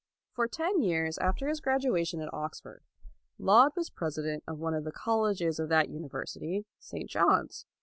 [0.31, 2.81] For ten years after his graduation at Oxford,
[3.37, 7.07] Laud was president of one of the colleges of that university, St.
[7.07, 7.67] John's.